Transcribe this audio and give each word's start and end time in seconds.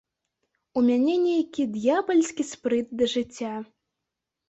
У 0.81 0.83
мяне 0.87 1.15
нейкі 1.27 1.67
д'ябальскі 1.75 2.49
спрыт 2.55 2.87
да 2.99 3.13
жыцця. 3.15 3.57